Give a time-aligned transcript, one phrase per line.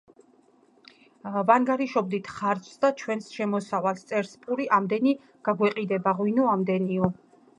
[1.49, 5.15] ვანგარიშობდით ხარჯს და ჩვენს შემოსავალს: წელს პური ამდენი
[5.49, 7.13] გაგვეყიდება, ღვინო ამდენიო.